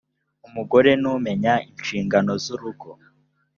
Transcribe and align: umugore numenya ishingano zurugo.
umugore 0.47 0.91
numenya 1.01 1.53
ishingano 1.77 2.33
zurugo. 2.43 2.89